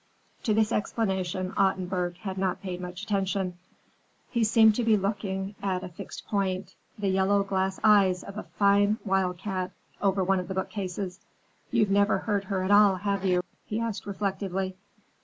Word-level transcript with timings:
To 0.45 0.55
this 0.55 0.71
explanation 0.71 1.53
Ottenburg 1.57 2.17
had 2.17 2.35
not 2.39 2.59
paid 2.63 2.81
much 2.81 3.03
attention. 3.03 3.59
He 4.31 4.43
seemed 4.43 4.73
to 4.77 4.83
be 4.83 4.97
looking 4.97 5.53
at 5.61 5.83
a 5.83 5.89
fixed 5.89 6.25
point: 6.25 6.73
the 6.97 7.07
yellow 7.09 7.43
glass 7.43 7.79
eyes 7.83 8.23
of 8.23 8.35
a 8.35 8.47
fine 8.57 8.97
wildcat 9.05 9.69
over 10.01 10.23
one 10.23 10.39
of 10.39 10.47
the 10.47 10.55
bookcases. 10.55 11.19
"You've 11.69 11.91
never 11.91 12.17
heard 12.17 12.45
her 12.45 12.63
at 12.63 12.71
all, 12.71 12.95
have 12.95 13.23
you?" 13.25 13.43
he 13.67 13.79
asked 13.79 14.07
reflectively. 14.07 14.75